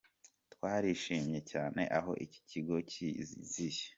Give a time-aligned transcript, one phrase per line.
[0.53, 3.83] Twarishimye cyane aho iki kigo kiziye.